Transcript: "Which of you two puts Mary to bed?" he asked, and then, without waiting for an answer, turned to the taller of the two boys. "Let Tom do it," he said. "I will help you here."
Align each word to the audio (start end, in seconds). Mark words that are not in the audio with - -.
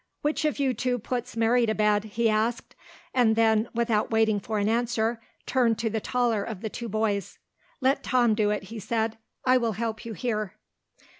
"Which 0.23 0.45
of 0.45 0.57
you 0.57 0.73
two 0.73 0.97
puts 0.97 1.37
Mary 1.37 1.67
to 1.67 1.75
bed?" 1.75 2.05
he 2.05 2.27
asked, 2.27 2.75
and 3.13 3.35
then, 3.35 3.69
without 3.75 4.09
waiting 4.09 4.39
for 4.39 4.57
an 4.57 4.67
answer, 4.67 5.21
turned 5.45 5.77
to 5.77 5.91
the 5.91 6.01
taller 6.01 6.43
of 6.43 6.61
the 6.61 6.71
two 6.71 6.89
boys. 6.89 7.37
"Let 7.81 8.01
Tom 8.01 8.33
do 8.33 8.49
it," 8.49 8.63
he 8.73 8.79
said. 8.79 9.19
"I 9.45 9.57
will 9.57 9.73
help 9.73 10.03
you 10.03 10.13
here." 10.13 10.55